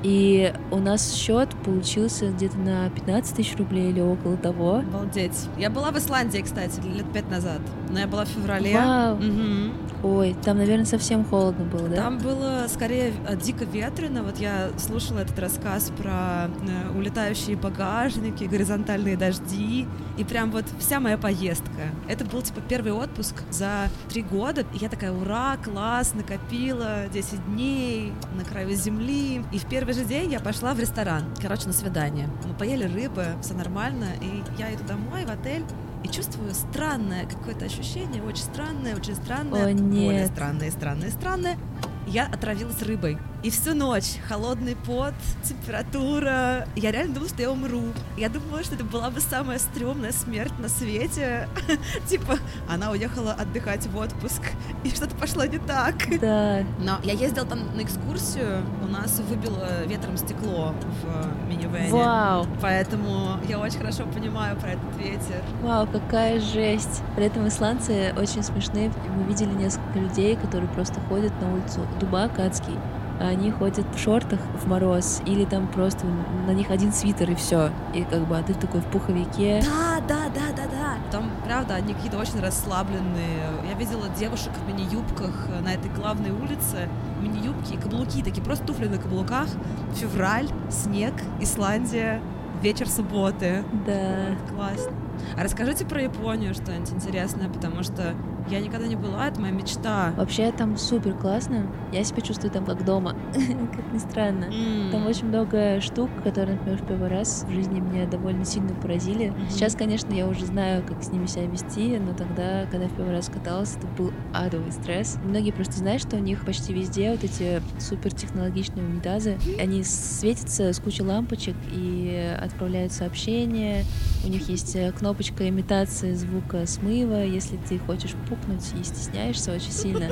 и 0.03 0.53
у 0.71 0.79
нас 0.79 1.15
счет 1.15 1.49
получился 1.65 2.31
где-то 2.31 2.59
на 2.59 2.91
15 2.91 3.37
тысяч 3.37 3.57
рублей 3.57 3.91
или 3.91 4.01
около 4.01 4.37
того. 4.37 4.77
Обалдеть. 4.79 5.49
Я 5.59 5.71
была 5.71 5.91
в 5.91 5.99
Исландии, 5.99 6.41
кстати, 6.41 6.81
лет 6.81 7.11
пять 7.13 7.29
назад. 7.31 7.61
Но 7.91 7.99
я 7.99 8.07
была 8.07 8.25
в 8.25 8.29
феврале. 8.29 8.75
Вау. 8.75 9.17
Угу. 9.17 9.89
Ой, 10.05 10.37
там, 10.45 10.59
наверное, 10.59 10.85
совсем 10.85 11.25
холодно 11.25 11.65
было, 11.65 11.89
да? 11.89 11.97
Там 11.97 12.19
было 12.19 12.67
скорее 12.69 13.13
э, 13.27 13.37
дико 13.37 13.65
ветрено. 13.65 14.23
Вот 14.23 14.39
я 14.39 14.71
слушала 14.79 15.21
этот 15.21 15.37
рассказ 15.41 15.91
про 15.99 16.49
э, 16.49 16.97
улетающие 16.97 17.57
багажники, 17.57 18.45
горизонтальные 18.45 19.17
дожди. 19.17 19.89
И 20.17 20.25
прям 20.25 20.53
вот 20.53 20.67
вся 20.79 21.01
моя 21.01 21.19
поездка. 21.19 21.91
Это 22.09 22.25
был, 22.25 22.43
типа, 22.43 22.61
первый 22.69 22.93
отпуск 22.93 23.43
за 23.51 23.89
три 24.09 24.23
года. 24.23 24.65
И 24.73 24.79
я 24.79 24.89
такая, 24.89 25.11
ура, 25.11 25.57
класс, 25.65 26.15
накопила 26.15 27.09
10 27.13 27.47
дней 27.47 28.13
на 28.37 28.45
краю 28.45 28.77
земли. 28.77 29.43
И 29.53 29.59
в 29.59 29.67
первый 29.67 29.88
же 29.93 30.05
день 30.05 30.33
я 30.33 30.41
пошла 30.41 30.75
в 30.75 30.81
ресторан. 30.81 31.25
Короче, 31.41 31.67
на 31.67 31.73
свидание. 31.73 32.29
Мы 32.45 32.55
поели 32.55 32.85
рыбы, 32.85 33.27
все 33.43 33.55
нормально. 33.55 34.07
И 34.21 34.43
я 34.59 34.75
иду 34.75 34.85
домой 34.85 35.25
в 35.25 35.31
отель 35.31 35.65
и 36.05 36.09
чувствую 36.09 36.55
странное 36.55 37.27
какое-то 37.27 37.65
ощущение, 37.65 38.23
очень 38.23 38.45
странное, 38.45 38.95
очень 38.97 39.15
странное, 39.15 39.67
О, 39.67 39.73
нет. 39.73 40.07
более 40.07 40.27
странное, 40.27 40.71
странное, 40.71 41.11
странное. 41.11 41.59
Я 42.07 42.27
отравилась 42.27 42.81
рыбой. 42.83 43.19
И 43.41 43.51
всю 43.51 43.73
ночь 43.73 44.17
холодный 44.29 44.75
пот, 44.75 45.15
температура. 45.45 46.67
Я 46.75 46.91
реально 46.91 47.15
думала, 47.15 47.29
что 47.29 47.43
я 47.43 47.53
умру. 47.53 47.85
Я 48.17 48.29
думала, 48.29 48.65
что 48.65 48.75
это 48.75 48.83
была 48.83 49.11
бы 49.11 49.21
самая 49.21 49.61
стрёмная 49.61 50.11
смерть 50.11 50.53
на 50.59 50.69
свете. 50.69 51.49
Типа, 52.09 52.39
она 52.69 52.91
уехала 52.91 53.33
отдыхать 53.33 53.87
в 53.87 53.97
отпуск, 53.97 54.43
и 54.85 54.91
что-то 54.91 55.15
пошло 55.15 55.45
не 55.45 55.59
так. 55.59 55.95
Да. 56.21 56.65
Но 56.81 56.99
я 57.05 57.13
ездила 57.13 57.47
там 57.47 57.61
на 57.77 57.83
экскурсию, 57.83 58.65
у 58.83 58.89
нас 58.89 59.21
выбило 59.21 59.85
ветром 59.87 60.17
стекло 60.17 60.75
в 61.03 61.49
минивэне. 61.49 61.93
Вау. 61.93 62.45
Поэтому 62.61 63.39
я 63.49 63.61
очень 63.61 63.79
хорошо 63.79 64.05
понимаю 64.07 64.57
про 64.57 64.71
этот 64.71 64.97
ветер. 64.99 65.45
Вау, 65.63 65.87
какая 65.87 66.41
жесть. 66.41 67.03
При 67.15 67.27
этом 67.27 67.47
исландцы 67.47 68.13
очень 68.19 68.43
смешные. 68.43 68.91
Мы 69.17 69.23
видели 69.29 69.53
несколько 69.53 70.01
людей, 70.01 70.35
которые 70.35 70.69
просто 70.71 71.01
ходят 71.03 71.33
на 71.41 71.53
улицу 71.53 71.87
Дубак 72.01 72.37
адский. 72.41 72.75
Они 73.21 73.51
ходят 73.51 73.85
в 73.95 73.99
шортах 73.99 74.39
в 74.63 74.69
мороз, 74.69 75.21
или 75.27 75.45
там 75.45 75.67
просто 75.67 76.07
на 76.47 76.53
них 76.53 76.71
один 76.71 76.93
свитер 76.93 77.31
и 77.31 77.35
все. 77.35 77.71
И 77.95 78.05
как 78.05 78.27
бы, 78.27 78.39
а 78.39 78.43
ты 78.43 78.55
такой 78.55 78.81
в 78.81 78.87
пуховике. 78.87 79.63
Да, 79.63 80.01
да, 80.07 80.29
да, 80.35 80.53
да, 80.57 80.63
да. 80.71 80.95
Там, 81.11 81.31
правда, 81.45 81.75
они 81.75 81.95
какие-то 81.95 82.19
очень 82.19 82.41
расслабленные. 82.41 83.43
Я 83.69 83.77
видела 83.77 84.09
девушек 84.19 84.53
в 84.53 84.69
мини-юбках 84.69 85.49
на 85.63 85.75
этой 85.75 85.91
главной 85.91 86.31
улице. 86.31 86.89
Мини-юбки 87.21 87.75
и 87.75 87.77
каблуки, 87.77 88.23
такие 88.23 88.43
просто 88.43 88.65
туфли 88.65 88.87
на 88.87 88.99
каблуках. 88.99 89.49
Февраль, 89.95 90.49
снег, 90.71 91.15
Исландия, 91.41 92.21
вечер 92.63 92.89
субботы. 92.89 93.65
Да. 93.87 94.37
Классно. 94.55 94.93
А 95.37 95.43
расскажите 95.43 95.85
про 95.85 96.03
Японию 96.03 96.55
что-нибудь 96.55 96.93
интересное, 96.93 97.49
потому 97.49 97.83
что 97.83 98.15
я 98.51 98.61
никогда 98.61 98.87
не 98.87 98.97
была, 98.97 99.29
это 99.29 99.41
моя 99.41 99.53
мечта. 99.53 100.13
Вообще 100.17 100.53
там 100.53 100.77
супер 100.77 101.15
классно. 101.15 101.67
Я 101.93 102.05
себя 102.05 102.21
чувствую 102.21 102.51
там 102.51 102.65
как 102.65 102.85
дома. 102.85 103.15
как 103.33 103.93
ни 103.93 103.99
странно. 103.99 104.47
Там 104.91 105.07
очень 105.07 105.27
много 105.27 105.81
штук, 105.81 106.11
которые, 106.23 106.57
например, 106.57 106.83
в 106.83 106.87
первый 106.87 107.09
раз 107.09 107.45
в 107.49 107.53
жизни 107.53 107.81
меня 107.81 108.07
довольно 108.07 108.45
сильно 108.45 108.75
поразили. 108.75 109.33
Сейчас, 109.51 109.75
конечно, 109.75 110.13
я 110.13 110.27
уже 110.27 110.47
знаю, 110.47 110.83
как 110.87 111.03
с 111.03 111.11
ними 111.11 111.27
себя 111.27 111.47
вести, 111.47 111.99
но 111.99 112.15
тогда, 112.15 112.67
когда 112.71 112.89
в 112.89 112.93
первый 112.95 113.13
раз 113.13 113.29
каталась, 113.29 113.77
это 113.77 113.87
был 113.87 114.13
адовый 114.33 114.73
стресс. 114.73 115.19
Многие 115.25 115.53
просто 115.53 115.75
знают, 115.75 116.03
что 116.03 116.17
у 116.17 116.21
них 116.21 116.45
почти 116.45 116.73
везде 116.73 117.11
вот 117.13 117.25
эти 117.25 117.63
супер 117.79 118.13
технологичные 118.15 118.85
унитазы. 118.85 119.39
Они 119.61 119.83
светятся 119.85 120.73
с 120.73 120.81
кучей 120.81 121.03
лампочек 121.03 121.57
и 121.73 122.35
отправляют 122.41 122.93
сообщения. 122.93 123.85
У 124.25 124.29
них 124.29 124.49
есть 124.49 124.75
э, 124.77 124.93
кнопочка 124.93 125.49
имитации 125.49 126.15
звука 126.15 126.67
смыва, 126.67 127.25
если 127.25 127.57
ты 127.57 127.79
хочешь 127.79 128.15
пукнуть 128.39 128.73
и 128.79 128.85
стесняешься 128.85 129.53
очень 129.53 129.73
сильно. 129.73 130.09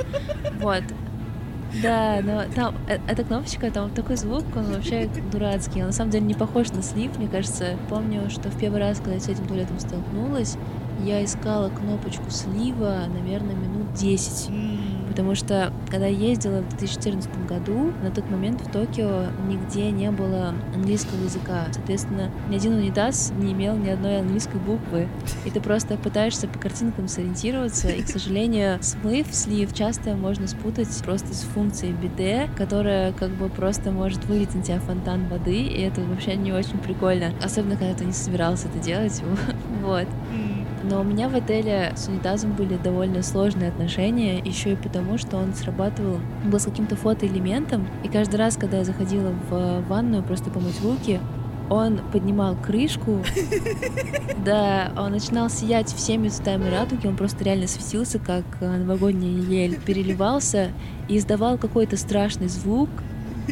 Вот. 0.61 0.83
Да, 1.83 2.19
но 2.23 2.43
там 2.55 2.75
э- 2.87 2.99
эта 3.07 3.23
кнопочка, 3.23 3.69
там 3.69 3.89
такой 3.89 4.15
звук, 4.15 4.43
он 4.55 4.71
вообще 4.71 5.09
дурацкий. 5.31 5.81
Он 5.81 5.87
на 5.87 5.93
самом 5.93 6.11
деле 6.11 6.25
не 6.25 6.33
похож 6.33 6.69
на 6.71 6.81
слив, 6.81 7.17
мне 7.17 7.27
кажется. 7.27 7.77
Помню, 7.89 8.29
что 8.29 8.49
в 8.49 8.57
первый 8.57 8.79
раз, 8.79 8.97
когда 8.97 9.13
я 9.15 9.19
с 9.19 9.27
этим 9.27 9.45
туалетом 9.45 9.79
столкнулась, 9.79 10.57
я 11.03 11.23
искала 11.23 11.69
кнопочку 11.69 12.29
слива, 12.29 13.03
наверное, 13.13 13.55
минут 13.55 13.93
10. 13.93 14.49
Потому 15.17 15.33
что, 15.33 15.73
когда 15.89 16.05
я 16.05 16.29
ездила 16.29 16.61
в 16.61 16.69
2014 16.77 17.47
году, 17.47 17.91
на 18.03 18.11
тот 18.11 18.29
момент 18.29 18.61
в 18.61 18.71
Токио 18.71 19.25
нигде 19.47 19.89
не 19.89 20.11
было 20.11 20.53
английского 20.75 21.23
языка. 21.23 21.65
Соответственно, 21.71 22.29
ни 22.51 22.55
один 22.55 22.73
унитаз 22.73 23.33
не 23.35 23.53
имел 23.53 23.75
ни 23.75 23.89
одной 23.89 24.19
английской 24.19 24.59
буквы. 24.59 25.07
И 25.43 25.49
ты 25.49 25.59
просто 25.59 25.97
пытаешься 25.97 26.47
по 26.47 26.59
картинкам 26.59 27.07
сориентироваться. 27.07 27.87
И, 27.87 28.03
к 28.03 28.09
сожалению, 28.09 28.77
смыв, 28.83 29.25
слив 29.31 29.73
часто 29.73 30.15
можно 30.15 30.47
спутать 30.47 30.95
просто 31.03 31.33
с 31.33 31.41
функцией 31.41 31.93
биде, 31.93 32.47
которая 32.55 33.11
как 33.11 33.31
бы 33.31 33.49
просто 33.49 33.89
может 33.89 34.23
вылить 34.25 34.53
на 34.53 34.61
тебя 34.61 34.79
фонтан 34.79 35.27
воды, 35.29 35.63
и 35.63 35.81
это 35.81 36.01
вообще 36.01 36.35
не 36.35 36.53
очень 36.53 36.77
прикольно. 36.77 37.33
Особенно, 37.43 37.75
когда 37.75 37.95
ты 37.95 38.05
не 38.05 38.13
собирался 38.13 38.67
это 38.67 38.77
делать. 38.77 39.19
Вот. 39.81 40.07
Но 40.89 41.01
у 41.01 41.03
меня 41.03 41.27
в 41.27 41.35
отеле 41.35 41.93
с 41.95 42.07
унитазом 42.07 42.53
были 42.53 42.77
довольно 42.77 43.21
сложные 43.21 43.69
отношения, 43.69 44.39
еще 44.39 44.73
и 44.73 44.75
потому, 44.75 45.17
что 45.17 45.37
он 45.37 45.53
срабатывал, 45.53 46.19
был 46.45 46.59
с 46.59 46.65
каким-то 46.65 46.95
фотоэлементом, 46.95 47.87
и 48.03 48.07
каждый 48.07 48.37
раз, 48.37 48.55
когда 48.55 48.77
я 48.77 48.83
заходила 48.85 49.33
в 49.49 49.81
ванную 49.89 50.23
просто 50.23 50.49
помыть 50.49 50.81
руки, 50.81 51.19
он 51.69 51.99
поднимал 52.13 52.55
крышку, 52.55 53.21
да, 54.45 54.93
он 54.97 55.11
начинал 55.11 55.49
сиять 55.49 55.93
всеми 55.93 56.29
цветами 56.29 56.69
радуги, 56.69 57.07
он 57.07 57.17
просто 57.17 57.43
реально 57.43 57.67
светился, 57.67 58.19
как 58.19 58.45
э, 58.61 58.77
новогодняя 58.77 59.41
ель, 59.41 59.77
переливался 59.77 60.69
и 61.09 61.17
издавал 61.17 61.57
какой-то 61.57 61.97
страшный 61.97 62.47
звук, 62.47 62.89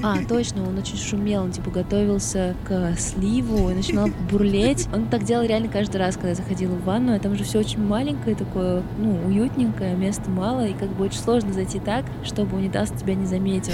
а, 0.06 0.18
точно, 0.30 0.68
он 0.68 0.78
очень 0.78 0.98
шумел, 0.98 1.44
он 1.44 1.52
типа 1.52 1.72
готовился 1.72 2.56
к 2.64 2.96
сливу 2.98 3.72
и 3.72 3.74
начинал 3.74 4.10
бурлеть. 4.30 4.88
Он 4.94 5.08
так 5.08 5.24
делал 5.24 5.46
реально 5.46 5.68
каждый 5.68 5.98
раз, 5.98 6.16
когда 6.16 6.30
я 6.30 6.36
заходила 6.36 6.76
в 6.76 6.84
ванну. 6.84 7.20
Там 7.20 7.36
же 7.36 7.44
все 7.44 7.60
очень 7.60 7.84
маленькое 7.84 8.36
такое, 8.36 8.84
ну, 9.00 9.18
уютненькое, 9.26 9.96
места 9.96 10.30
мало, 10.30 10.68
и 10.68 10.74
как 10.74 10.90
бы 10.90 11.06
очень 11.06 11.20
сложно 11.20 11.54
зайти 11.54 11.80
так, 11.80 12.06
чтобы 12.24 12.58
унитаз 12.58 12.92
тебя 12.92 13.16
не 13.16 13.26
заметил. 13.26 13.74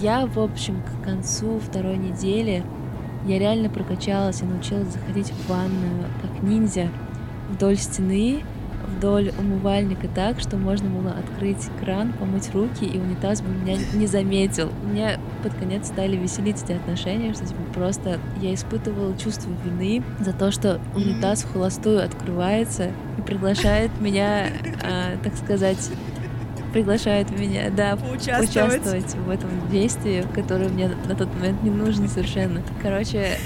Я, 0.00 0.26
в 0.26 0.38
общем, 0.38 0.82
к 0.82 1.04
концу 1.04 1.60
второй 1.60 1.98
недели 1.98 2.64
я 3.26 3.38
реально 3.38 3.68
прокачалась 3.68 4.40
и 4.40 4.44
научилась 4.44 4.88
заходить 4.88 5.30
в 5.30 5.48
ванную 5.48 6.06
как 6.22 6.42
ниндзя 6.42 6.88
вдоль 7.50 7.76
стены, 7.76 8.42
вдоль 8.96 9.32
умывальника 9.38 10.08
так, 10.08 10.40
что 10.40 10.56
можно 10.56 10.88
было 10.88 11.12
открыть 11.12 11.68
кран, 11.80 12.12
помыть 12.12 12.52
руки, 12.52 12.84
и 12.84 12.98
унитаз 12.98 13.42
бы 13.42 13.48
меня 13.48 13.78
не 13.94 14.06
заметил. 14.06 14.70
Меня 14.84 15.18
под 15.42 15.54
конец 15.54 15.86
стали 15.86 16.16
веселить 16.16 16.62
эти 16.62 16.72
отношения, 16.72 17.32
что 17.32 17.46
типа 17.46 17.60
просто 17.74 18.18
я 18.40 18.54
испытывала 18.54 19.16
чувство 19.16 19.50
вины 19.64 20.02
за 20.20 20.32
то, 20.32 20.50
что 20.50 20.80
унитаз 20.94 21.42
в 21.44 21.52
холостую 21.52 22.04
открывается 22.04 22.90
и 23.18 23.22
приглашает 23.22 23.90
меня, 24.00 24.48
а, 24.82 25.16
так 25.22 25.36
сказать, 25.36 25.90
приглашает 26.72 27.30
меня, 27.36 27.70
да, 27.70 27.96
Поучаствовать. 27.96 28.50
участвовать 28.50 29.14
в 29.14 29.30
этом 29.30 29.50
действии, 29.70 30.24
которое 30.34 30.68
мне 30.68 30.88
на 31.08 31.14
тот 31.16 31.32
момент 31.34 31.62
не 31.62 31.70
нужно 31.70 32.08
совершенно. 32.08 32.62
Короче, 32.82 33.38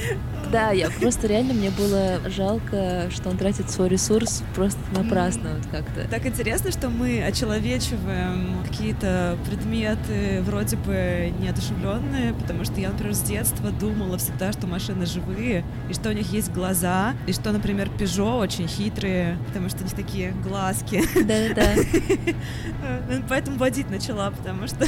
да, 0.54 0.70
я 0.70 0.88
просто 0.88 1.26
реально 1.26 1.52
мне 1.52 1.70
было 1.70 2.20
жалко, 2.30 3.10
что 3.10 3.28
он 3.28 3.36
тратит 3.36 3.70
свой 3.70 3.88
ресурс 3.88 4.44
просто 4.54 4.78
напрасно 4.92 5.56
вот 5.56 5.66
как-то. 5.66 6.08
Так 6.08 6.24
интересно, 6.26 6.70
что 6.70 6.90
мы 6.90 7.24
очеловечиваем 7.24 8.62
какие-то 8.64 9.36
предметы 9.46 10.42
вроде 10.42 10.76
бы 10.76 11.32
неодушевленные, 11.40 12.34
потому 12.34 12.64
что 12.64 12.80
я, 12.80 12.90
например, 12.90 13.14
с 13.14 13.22
детства 13.22 13.70
думала 13.70 14.16
всегда, 14.16 14.52
что 14.52 14.68
машины 14.68 15.06
живые, 15.06 15.64
и 15.90 15.92
что 15.92 16.10
у 16.10 16.12
них 16.12 16.32
есть 16.32 16.52
глаза, 16.52 17.14
и 17.26 17.32
что, 17.32 17.50
например, 17.50 17.88
Peugeot 17.98 18.38
очень 18.38 18.68
хитрые, 18.68 19.36
потому 19.48 19.68
что 19.68 19.80
у 19.80 19.82
них 19.82 19.94
такие 19.94 20.30
глазки. 20.46 21.02
Да-да-да. 21.14 21.64
Э, 22.86 23.20
Поэтому 23.28 23.56
водить 23.56 23.90
начала, 23.90 24.30
потому 24.30 24.66
что 24.66 24.86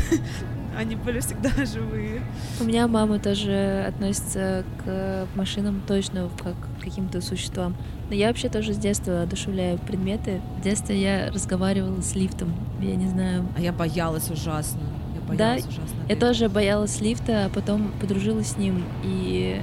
они 0.76 0.96
были 0.96 1.20
всегда 1.20 1.50
живые. 1.64 2.22
У 2.60 2.64
меня 2.64 2.86
мама 2.86 3.18
тоже 3.18 3.84
относится 3.88 4.64
к 4.84 5.26
машинам 5.34 5.82
точно 5.86 6.28
как 6.42 6.54
к 6.54 6.84
каким-то 6.84 7.20
существам. 7.20 7.74
Но 8.08 8.14
я 8.14 8.28
вообще 8.28 8.48
тоже 8.48 8.72
с 8.72 8.76
детства 8.76 9.22
одушевляю 9.22 9.78
предметы. 9.78 10.40
В 10.58 10.62
детстве 10.62 11.00
я 11.00 11.30
разговаривала 11.32 12.00
с 12.00 12.14
лифтом. 12.14 12.54
Я 12.80 12.94
не 12.94 13.08
знаю, 13.08 13.46
А 13.56 13.60
я 13.60 13.72
боялась 13.72 14.30
ужасно. 14.30 14.80
Я 15.14 15.36
Да, 15.36 15.48
боялась 15.48 15.66
ужасно. 15.66 15.96
Я 16.08 16.16
тоже 16.16 16.48
боялась 16.48 17.00
лифта, 17.00 17.46
а 17.46 17.48
потом 17.48 17.92
подружилась 18.00 18.52
с 18.52 18.56
ним 18.56 18.84
и... 19.02 19.60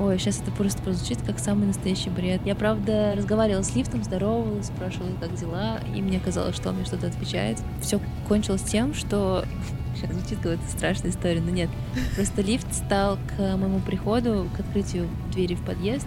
Ой, 0.00 0.16
сейчас 0.18 0.40
это 0.40 0.52
просто 0.52 0.80
прозвучит 0.80 1.18
как 1.22 1.40
самый 1.40 1.66
настоящий 1.66 2.08
бред. 2.08 2.40
Я, 2.44 2.54
правда, 2.54 3.14
разговаривала 3.16 3.62
с 3.62 3.74
лифтом, 3.74 4.04
здоровалась, 4.04 4.66
спрашивала, 4.66 5.10
как 5.20 5.34
дела, 5.34 5.80
и 5.92 6.00
мне 6.00 6.20
казалось, 6.20 6.54
что 6.54 6.68
он 6.68 6.76
мне 6.76 6.84
что-то 6.84 7.08
отвечает. 7.08 7.58
Все 7.80 8.00
кончилось 8.28 8.62
тем, 8.62 8.94
что... 8.94 9.44
Сейчас 10.00 10.10
звучит 10.16 10.38
какая-то 10.38 10.62
страшная 10.70 11.10
история, 11.10 11.40
но 11.40 11.50
нет. 11.50 11.70
Просто 12.14 12.42
лифт 12.42 12.72
стал 12.74 13.18
к 13.36 13.56
моему 13.56 13.80
приходу, 13.80 14.48
к 14.56 14.60
открытию 14.60 15.08
двери 15.32 15.54
в 15.54 15.62
подъезд, 15.62 16.06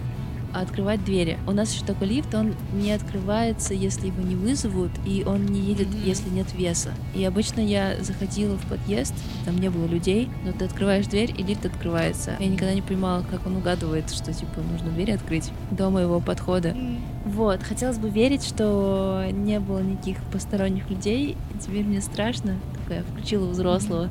а 0.54 0.60
открывать 0.60 1.02
двери. 1.04 1.38
У 1.46 1.52
нас 1.52 1.72
еще 1.72 1.82
такой 1.84 2.08
лифт, 2.08 2.34
он 2.34 2.54
не 2.74 2.92
открывается, 2.92 3.72
если 3.72 4.08
его 4.08 4.22
не 4.22 4.34
вызовут, 4.34 4.90
и 5.06 5.24
он 5.26 5.46
не 5.46 5.60
едет, 5.60 5.88
Мгм. 5.88 6.02
если 6.04 6.28
нет 6.28 6.46
веса. 6.54 6.90
И 7.14 7.24
обычно 7.24 7.60
я 7.60 7.96
заходила 8.02 8.56
в 8.58 8.66
подъезд, 8.66 9.14
там 9.46 9.56
не 9.58 9.70
было 9.70 9.86
людей, 9.86 10.28
но 10.44 10.52
ты 10.52 10.66
открываешь 10.66 11.06
дверь, 11.06 11.32
и 11.36 11.42
лифт 11.42 11.64
открывается. 11.64 12.36
Я 12.38 12.48
никогда 12.48 12.74
не 12.74 12.82
понимала, 12.82 13.24
как 13.30 13.46
он 13.46 13.56
угадывает, 13.56 14.10
что, 14.10 14.32
типа, 14.34 14.60
нужно 14.70 14.90
дверь 14.90 15.12
открыть 15.12 15.50
до 15.70 15.88
моего 15.88 16.20
подхода. 16.20 16.70
М. 16.70 16.98
Вот, 17.24 17.62
хотелось 17.62 17.98
бы 17.98 18.10
верить, 18.10 18.44
что 18.44 19.24
не 19.32 19.58
было 19.58 19.78
никаких 19.78 20.18
посторонних 20.32 20.90
людей, 20.90 21.30
и 21.54 21.58
теперь 21.58 21.84
мне 21.84 22.02
страшно, 22.02 22.56
только 22.92 22.94
я 22.94 23.02
включила 23.02 23.46
взрослого. 23.48 24.08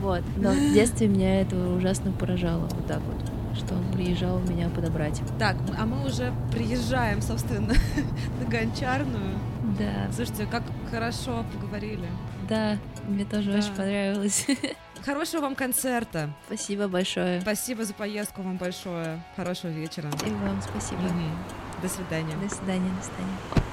Вот, 0.00 0.22
но 0.36 0.50
в 0.50 0.72
детстве 0.72 1.08
меня 1.08 1.40
это 1.40 1.56
ужасно 1.56 2.12
поражало, 2.12 2.60
вот 2.66 2.86
так 2.86 3.00
вот, 3.00 3.56
что 3.56 3.74
он 3.74 3.84
приезжал 3.92 4.38
меня 4.40 4.68
подобрать. 4.68 5.20
Так, 5.38 5.56
а 5.78 5.86
мы 5.86 6.06
уже 6.06 6.32
приезжаем, 6.52 7.22
собственно, 7.22 7.72
на 8.40 8.46
Гончарную. 8.46 9.38
Да, 9.78 10.12
Слушайте, 10.14 10.46
как 10.50 10.62
хорошо 10.90 11.44
поговорили. 11.54 12.06
да, 12.48 12.76
мне 13.08 13.24
тоже 13.24 13.52
Да. 13.52 13.58
очень 13.58 13.74
понравилось. 13.74 14.46
Хорошего 15.04 15.42
вам 15.42 15.54
концерта. 15.54 16.30
Спасибо 16.46 16.88
большое. 16.88 17.40
Спасибо 17.42 17.84
за 17.84 17.92
поездку 17.94 18.42
вам 18.42 18.56
большое. 18.56 19.22
Хорошего 19.36 19.70
вечера. 19.70 20.08
И 20.26 20.30
вам 20.30 20.60
спасибо. 20.62 21.00
Мгм. 21.02 21.30
До 21.82 21.88
свидания. 21.88 22.34
До 22.42 22.54
свидания, 22.54 22.90
до 22.98 23.04
свидания. 23.04 23.63